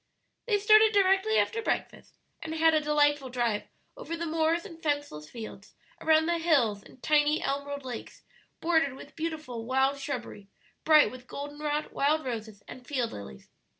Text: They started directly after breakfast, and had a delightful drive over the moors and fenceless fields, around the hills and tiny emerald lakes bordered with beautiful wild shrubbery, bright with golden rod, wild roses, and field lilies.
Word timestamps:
They 0.47 0.57
started 0.57 0.93
directly 0.93 1.37
after 1.37 1.61
breakfast, 1.61 2.17
and 2.41 2.55
had 2.55 2.73
a 2.73 2.81
delightful 2.81 3.29
drive 3.29 3.65
over 3.95 4.17
the 4.17 4.25
moors 4.25 4.65
and 4.65 4.81
fenceless 4.81 5.29
fields, 5.29 5.75
around 6.01 6.25
the 6.25 6.39
hills 6.39 6.81
and 6.81 7.03
tiny 7.03 7.43
emerald 7.43 7.85
lakes 7.85 8.23
bordered 8.61 8.93
with 8.95 9.15
beautiful 9.15 9.63
wild 9.63 9.99
shrubbery, 9.99 10.47
bright 10.85 11.11
with 11.11 11.27
golden 11.27 11.59
rod, 11.59 11.91
wild 11.91 12.25
roses, 12.25 12.63
and 12.67 12.87
field 12.87 13.11
lilies. 13.11 13.47